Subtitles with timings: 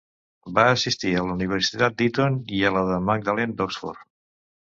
[0.59, 4.05] Va assistir a la universitat d'Eton i a la de Magdalen d'Oxford.